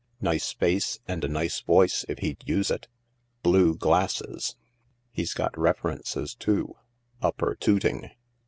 Nice 0.19 0.51
face, 0.51 0.99
and 1.07 1.23
a 1.23 1.27
nice 1.27 1.59
voice 1.61 2.05
if 2.09 2.17
he'd 2.17 2.41
use 2.49 2.71
it. 2.71 2.87
Blue 3.43 3.75
glasses. 3.75 4.55
He's 5.11 5.35
got 5.35 5.55
references 5.55 6.33
too. 6.33 6.75
Upper 7.21 7.53
Tooting. 7.53 8.09